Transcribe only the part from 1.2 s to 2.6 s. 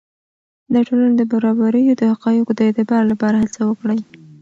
برابریو د حقایقو د